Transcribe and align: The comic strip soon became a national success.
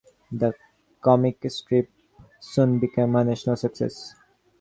The 0.31 0.55
comic 0.99 1.37
strip 1.51 1.87
soon 2.39 2.79
became 2.79 3.15
a 3.15 3.23
national 3.23 3.55
success. 3.55 4.15